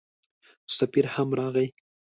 [0.77, 1.67] سفیر هم راغی.